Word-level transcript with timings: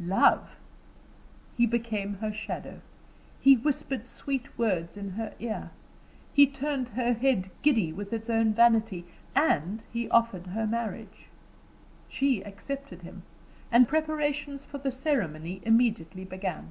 Love! 0.00 0.50
He 1.56 1.66
became 1.66 2.14
her 2.18 2.32
shadow; 2.32 2.80
he 3.40 3.56
whispered 3.56 4.06
sweet 4.06 4.56
words 4.56 4.96
in 4.96 5.10
her 5.10 5.34
ear; 5.40 5.72
he 6.32 6.46
turned 6.46 6.90
her 6.90 7.14
head 7.14 7.50
giddy 7.62 7.92
with 7.92 8.12
its 8.12 8.30
own 8.30 8.54
vanity, 8.54 9.04
and 9.34 9.82
he 9.92 10.08
offered 10.10 10.46
her 10.46 10.68
marriage. 10.68 11.26
She 12.08 12.42
accepted 12.44 13.02
him, 13.02 13.24
and 13.72 13.88
preparations 13.88 14.64
for 14.64 14.78
the 14.78 14.92
ceremony 14.92 15.60
immediately 15.64 16.24
began. 16.24 16.70